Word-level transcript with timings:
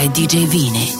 By 0.00 0.08
DJ 0.08 0.46
Vini. 0.46 0.99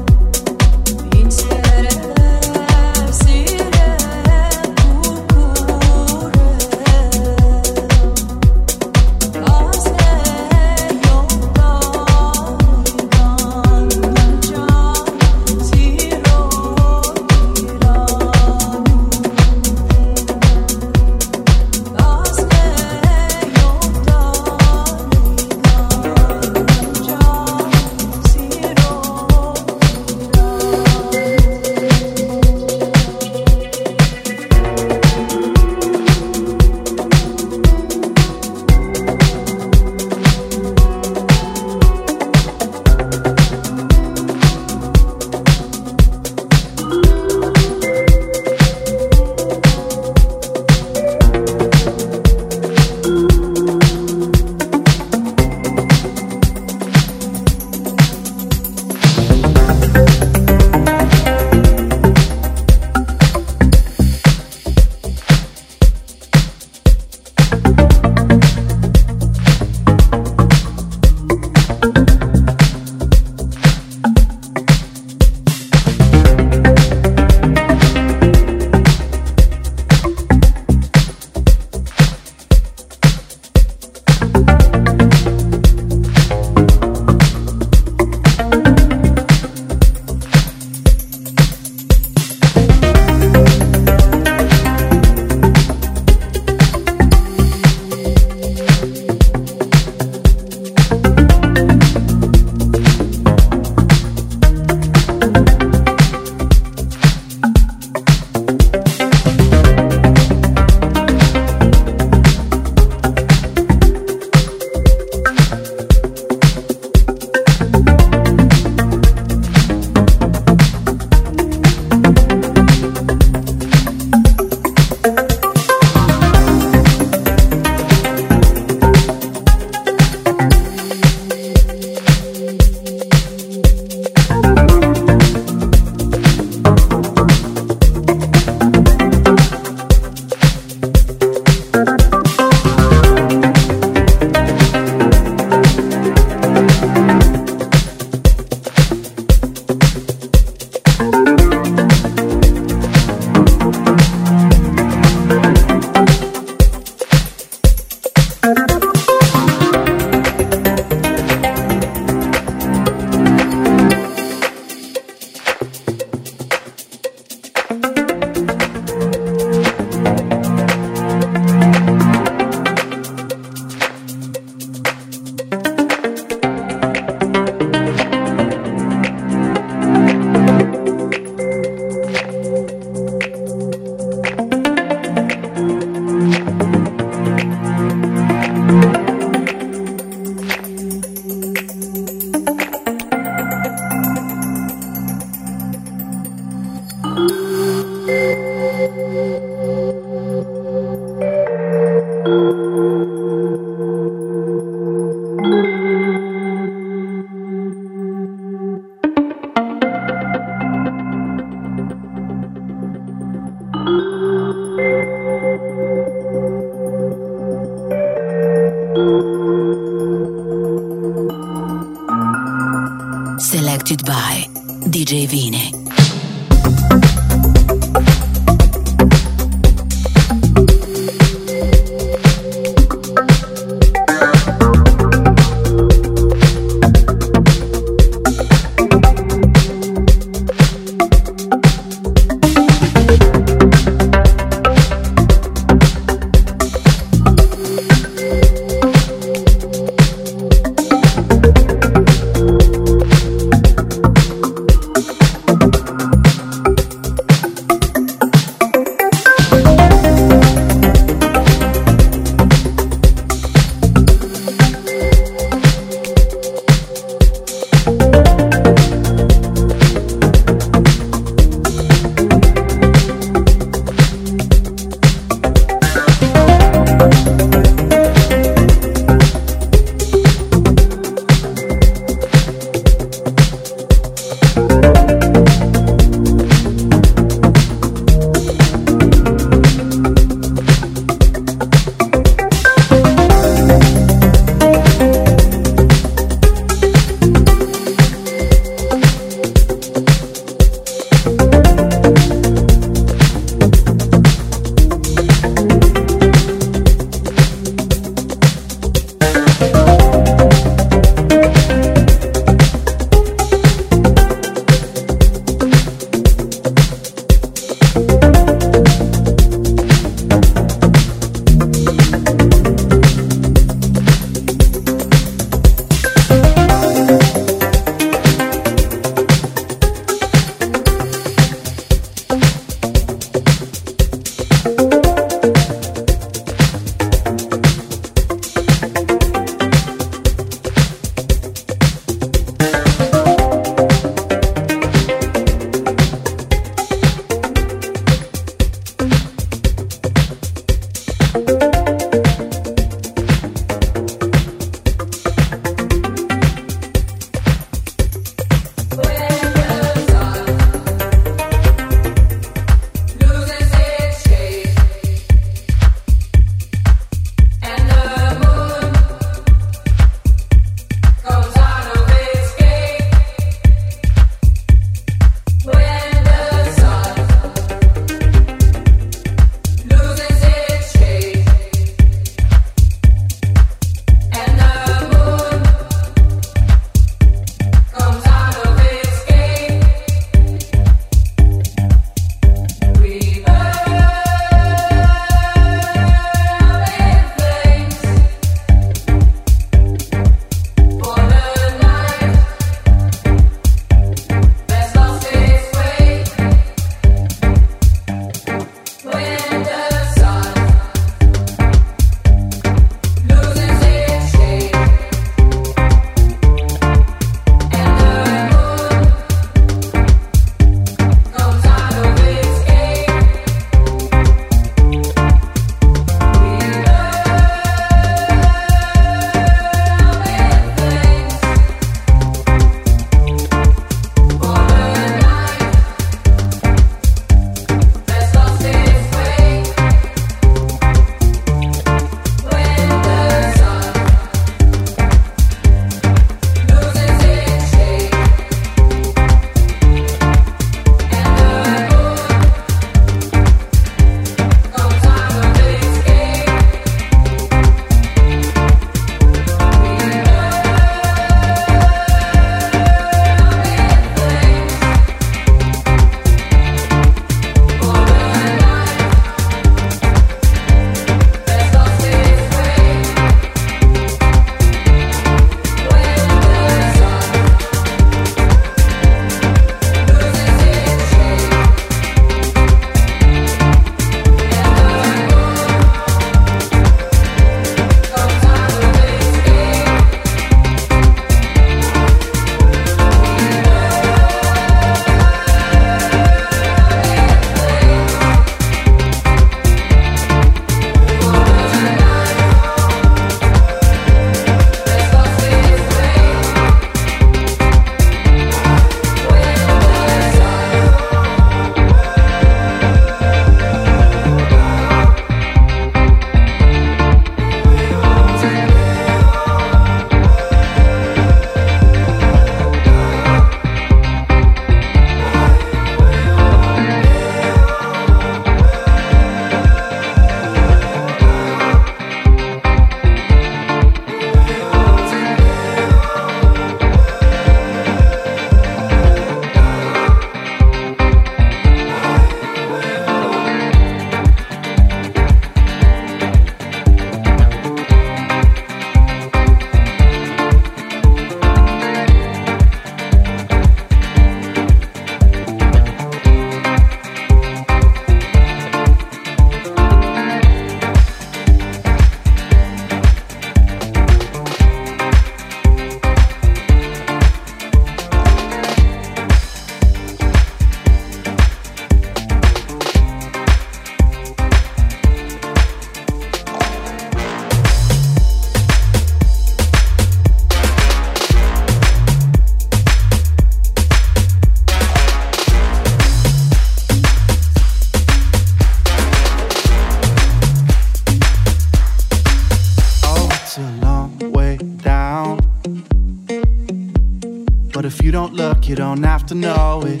You 598.70 598.76
don't 598.76 599.02
you 599.02 599.02
have 599.02 599.26
to 599.26 599.34
know 599.34 599.82
it. 599.84 600.00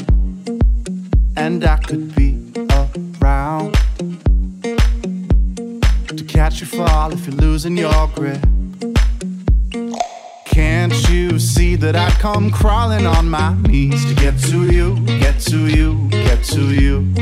And 1.36 1.64
I 1.64 1.76
could 1.78 2.14
be 2.14 2.38
around 3.20 3.74
to 6.06 6.24
catch 6.28 6.60
you 6.60 6.68
fall 6.68 7.12
if 7.12 7.26
you're 7.26 7.34
losing 7.34 7.76
your 7.76 8.06
grip. 8.14 8.40
Can't 10.44 10.94
you 11.10 11.40
see 11.40 11.74
that 11.76 11.96
I 11.96 12.10
come 12.20 12.52
crawling 12.52 13.08
on 13.08 13.28
my 13.28 13.60
knees 13.62 14.06
to 14.06 14.14
get 14.14 14.38
to 14.50 14.70
you, 14.70 14.94
get 15.04 15.40
to 15.50 15.66
you, 15.66 16.08
get 16.08 16.44
to 16.44 16.72
you? 16.72 17.12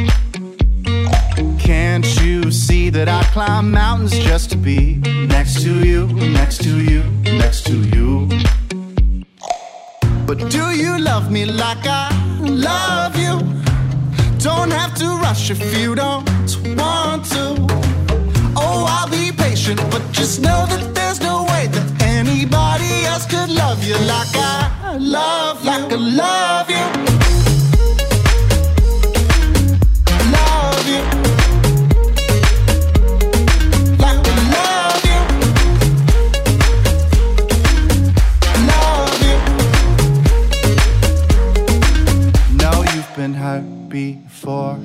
Can't 1.58 2.06
you 2.22 2.50
see 2.50 2.90
that 2.90 3.08
I 3.08 3.22
climb 3.32 3.70
mountains 3.70 4.12
just 4.18 4.50
to 4.50 4.58
be 4.58 4.96
next 5.26 5.62
to 5.62 5.82
you, 5.82 6.08
next 6.08 6.62
to 6.64 6.78
you, 6.84 7.04
next 7.24 7.64
to 7.68 7.78
you? 7.88 8.28
But 10.28 10.50
do 10.50 10.72
you 10.72 10.98
love 10.98 11.30
me 11.32 11.46
like 11.46 11.86
I 11.86 12.10
love 12.42 13.16
you? 13.16 13.38
Don't 14.38 14.70
have 14.70 14.94
to 14.96 15.06
rush 15.22 15.50
if 15.50 15.58
you 15.74 15.94
don't 15.94 16.28
want 16.76 17.24
to. 17.32 17.56
Oh, 18.54 18.84
I'll 18.86 19.08
be 19.08 19.32
patient, 19.32 19.80
but 19.90 20.02
just 20.12 20.42
know 20.42 20.66
that 20.66 20.94
there's 20.94 21.22
no 21.22 21.44
way 21.44 21.68
that 21.68 22.02
anybody 22.02 23.06
else 23.06 23.24
could 23.24 23.48
love 23.48 23.82
you 23.82 23.96
like 24.06 24.36
I 24.36 24.98
love, 25.00 25.64
like 25.64 25.90
I 25.90 25.96
love 25.96 26.68
you. 26.68 27.27
But 44.48 44.80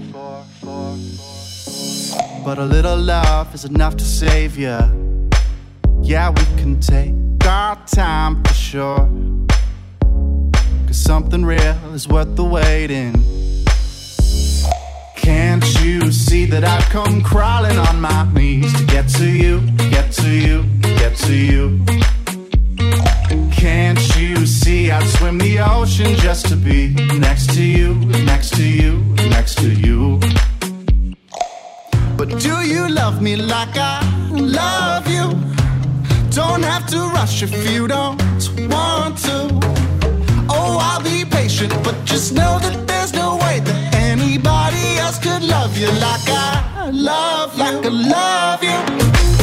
a 2.58 2.66
little 2.66 2.98
love 2.98 3.56
is 3.56 3.64
enough 3.64 3.96
to 3.96 4.04
save 4.04 4.58
you. 4.58 4.78
Yeah, 6.02 6.32
we 6.32 6.44
can 6.58 6.82
take 6.82 7.14
our 7.48 7.82
time 7.86 8.44
for 8.44 8.54
sure. 8.54 9.10
Cause 10.86 10.98
something 10.98 11.46
real 11.46 11.94
is 11.94 12.10
worth 12.10 12.36
the 12.36 12.44
waiting. 12.44 13.14
Can't 15.16 15.64
you 15.82 16.12
see 16.12 16.46
that 16.48 16.66
I've 16.66 16.90
come 16.90 17.22
crawling 17.22 17.78
on 17.78 18.02
my 18.02 18.30
knees 18.34 18.74
to 18.78 18.86
get 18.86 19.08
to 19.12 19.30
you, 19.30 19.62
get 19.78 20.12
to 20.12 20.30
you, 20.30 20.64
get 20.82 21.16
to 21.20 21.34
you? 21.34 21.80
Can't 23.56 24.18
you 24.18 24.46
see 24.46 24.92
I'd 24.92 25.08
swim 25.18 25.38
the 25.38 25.60
ocean 25.60 26.16
just 26.18 26.48
to 26.48 26.56
be 26.56 26.94
next 27.20 27.54
to 27.56 27.64
you, 27.64 27.96
next 28.26 28.56
to 28.56 28.64
you, 28.64 29.00
next 29.30 29.56
to 29.60 29.70
you? 29.70 30.20
But 32.18 32.40
do 32.40 32.62
you 32.62 32.90
love 32.90 33.22
me 33.22 33.36
like 33.36 33.76
I 33.76 34.02
love 34.32 35.08
you? 35.08 35.26
Don't 36.32 36.64
have 36.64 36.88
to 36.88 37.00
rush 37.18 37.44
if 37.44 37.54
you 37.70 37.88
don't 37.88 38.22
want 38.70 39.18
to. 39.20 39.84
Oh, 40.50 40.78
I'll 40.82 41.04
be 41.04 41.26
patient, 41.26 41.74
but 41.84 41.96
just 42.06 42.34
know 42.34 42.60
that 42.60 42.88
there's 42.88 43.14
no 43.14 43.38
way 43.38 43.60
that 43.60 43.96
anybody 43.96 44.98
else 44.98 45.20
could 45.20 45.44
love 45.44 45.78
you 45.78 45.88
like 45.88 46.28
I 46.28 46.90
love, 46.92 47.58
like 47.58 47.86
I 47.86 47.90
love 47.90 48.64
you. 48.64 49.43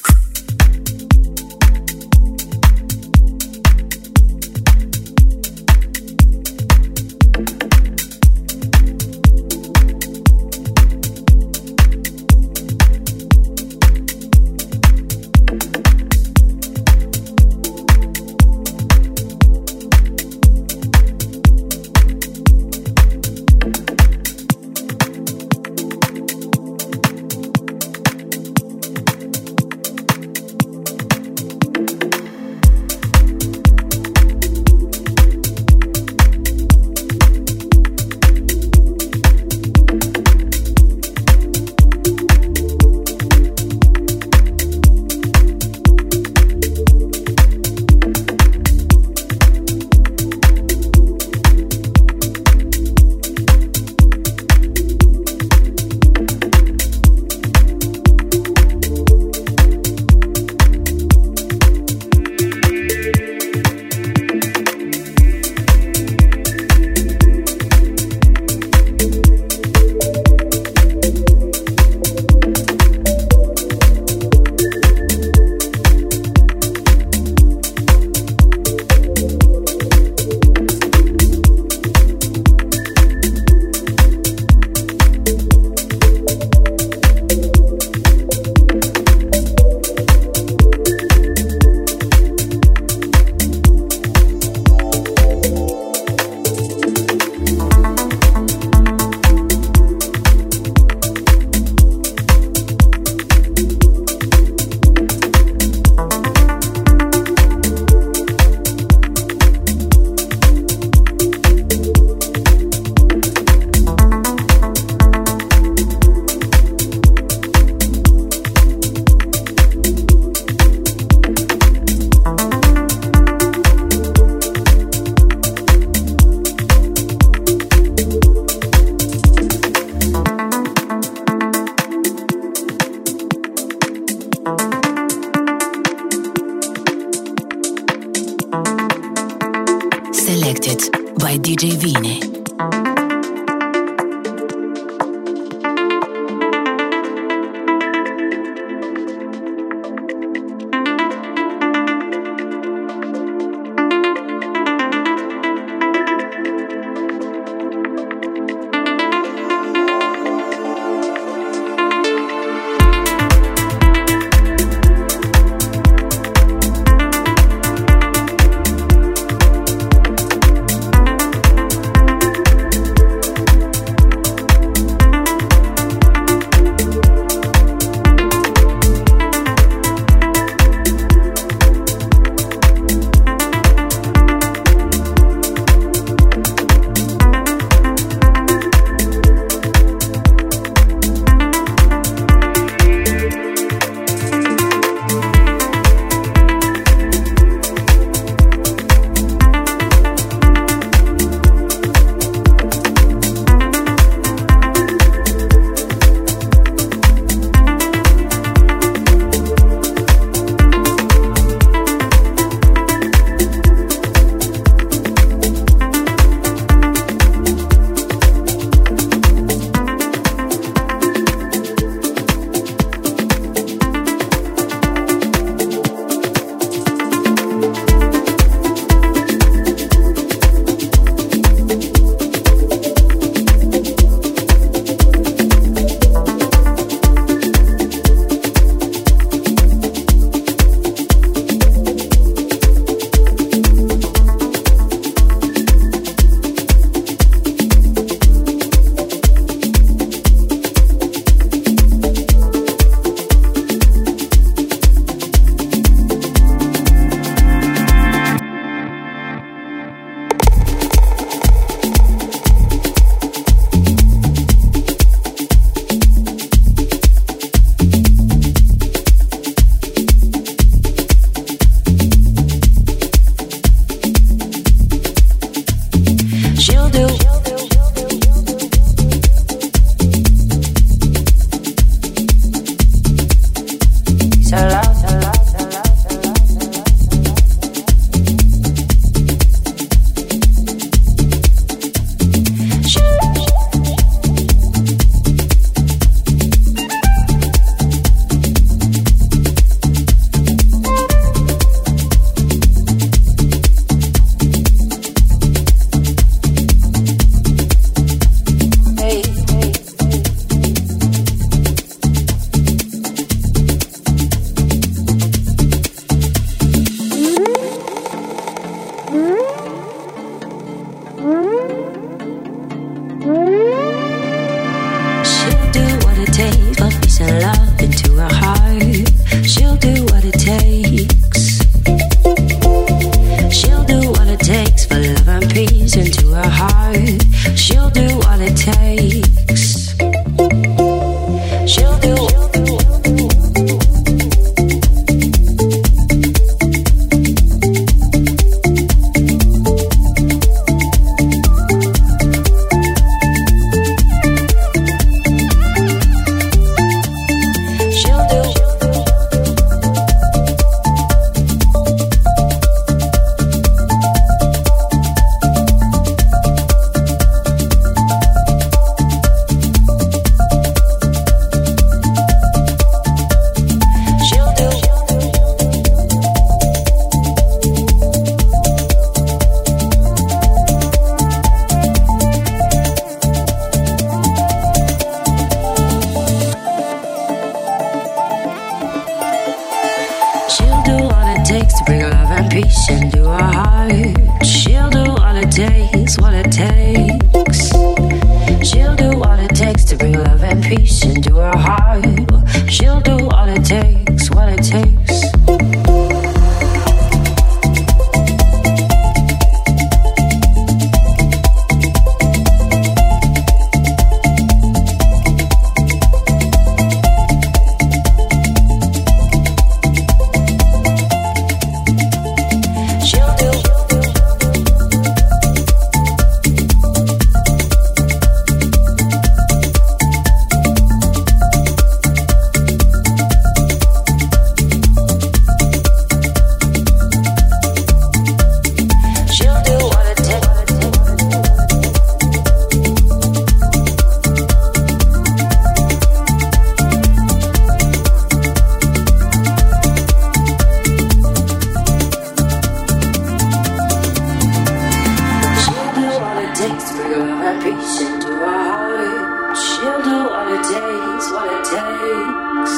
it 461.51 461.63
takes. 461.71 462.73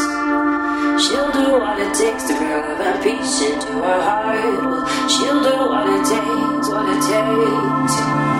She'll 1.03 1.31
do 1.31 1.45
what 1.59 1.79
it 1.79 1.93
takes 1.93 2.23
to 2.27 2.33
carve 2.33 2.79
and 2.79 3.03
piece 3.03 3.41
into 3.41 3.83
our 3.83 4.01
heart. 4.01 5.11
She'll 5.11 5.41
do 5.43 5.55
what 5.71 5.87
it 5.89 6.03
takes, 6.05 6.67
what 6.69 6.87
it 6.89 7.01
takes. 7.01 8.32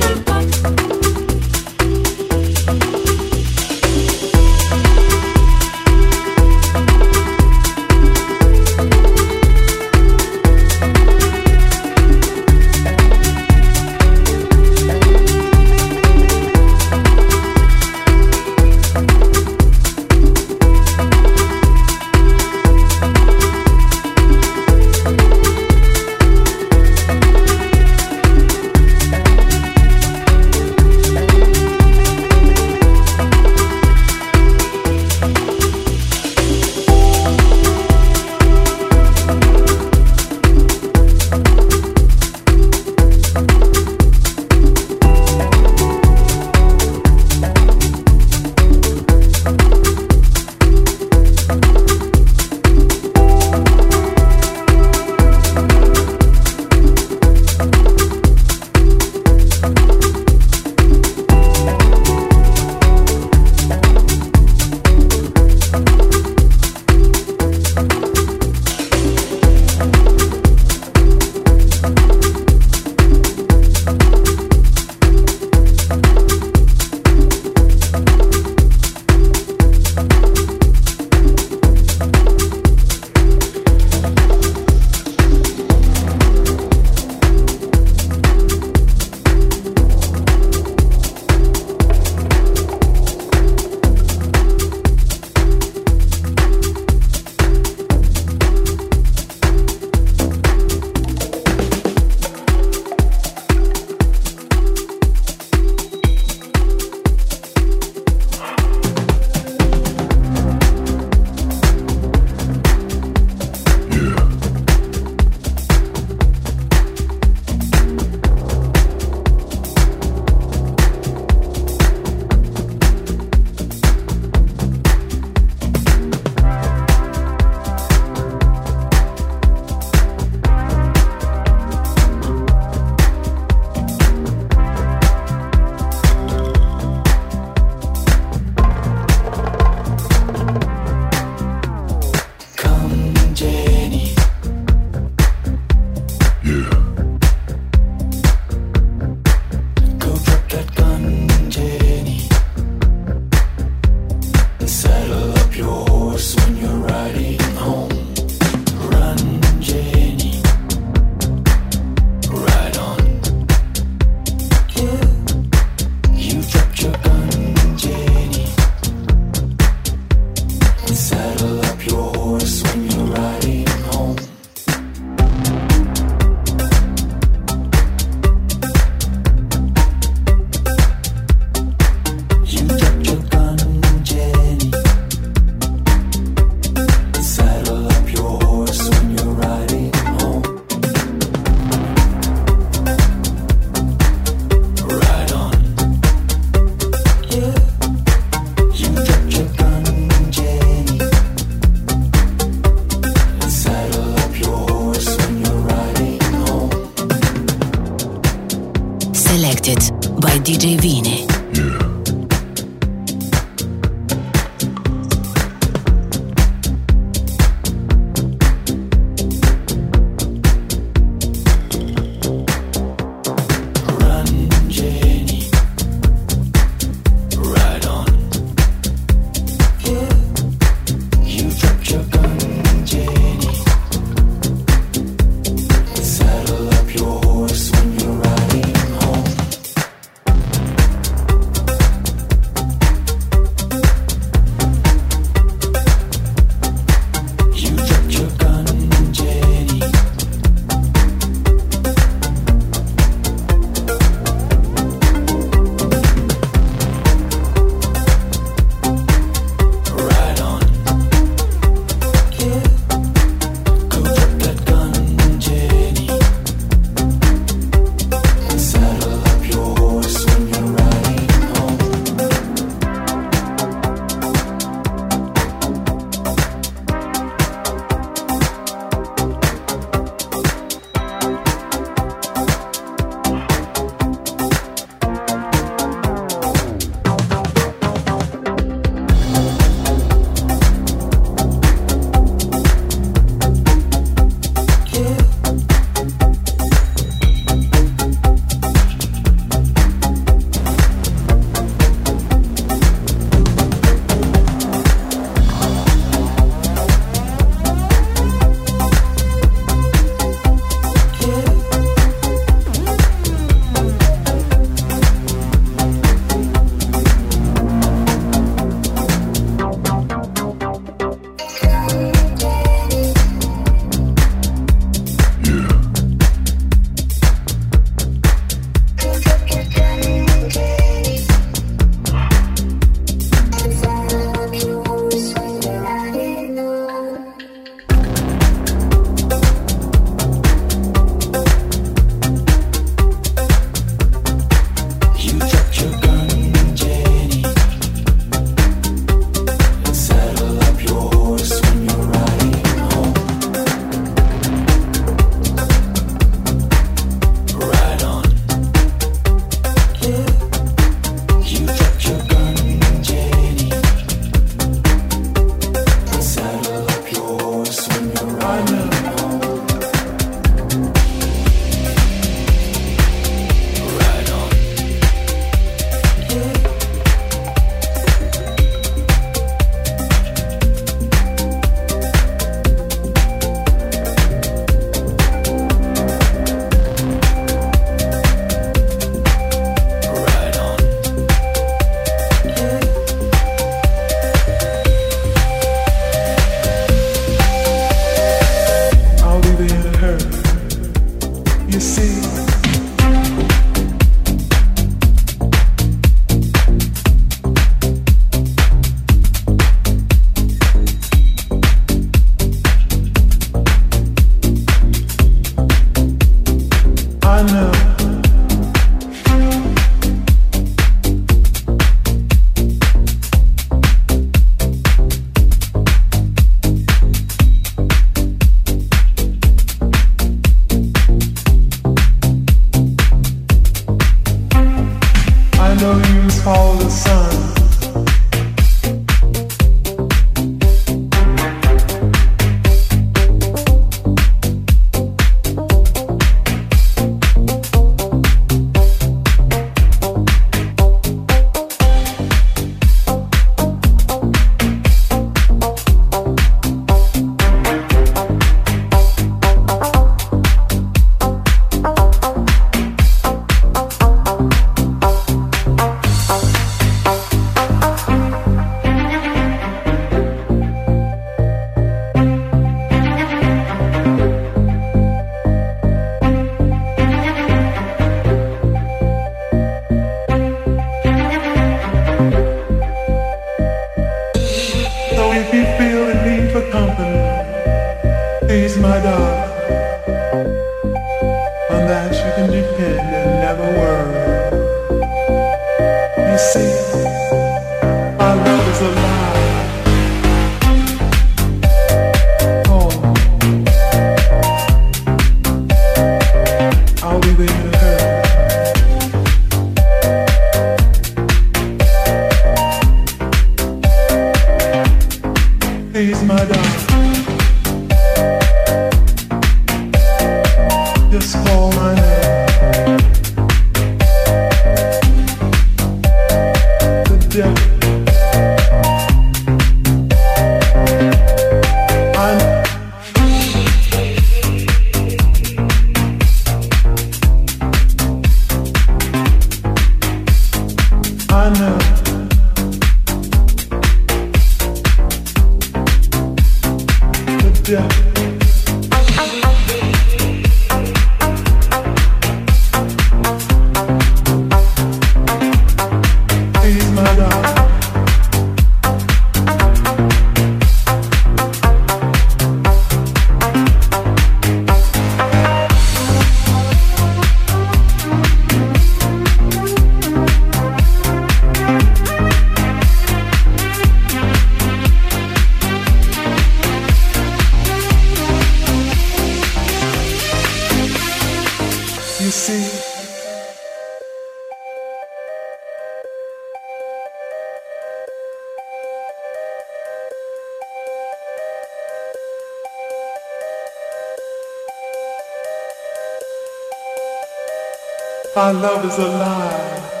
Our 598.33 598.53
love 598.53 598.85
is 598.85 598.97
alive. 598.97 600.00